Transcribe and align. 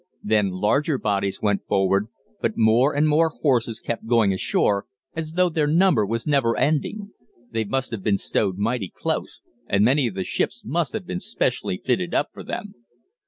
Then 0.23 0.49
larger 0.49 0.97
bodies 0.97 1.43
went 1.43 1.63
forward, 1.67 2.07
but 2.41 2.57
more 2.57 2.95
and 2.95 3.07
more 3.07 3.29
horses 3.29 3.79
kept 3.79 4.07
going 4.07 4.33
ashore, 4.33 4.87
as 5.15 5.33
though 5.33 5.47
their 5.47 5.67
number 5.67 6.07
was 6.07 6.25
never 6.25 6.57
ending. 6.57 7.11
They 7.51 7.65
must 7.65 7.91
have 7.91 8.01
been 8.01 8.17
stowed 8.17 8.57
mighty 8.57 8.89
close, 8.91 9.41
and 9.67 9.85
many 9.85 10.07
of 10.07 10.15
the 10.15 10.23
ships 10.23 10.63
must 10.65 10.93
have 10.93 11.05
been 11.05 11.19
specially 11.19 11.77
fitted 11.85 12.15
up 12.15 12.29
for 12.33 12.41
them. 12.41 12.73